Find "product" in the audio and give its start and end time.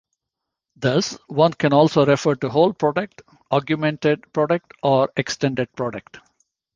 2.73-3.21, 4.33-4.73, 5.75-6.17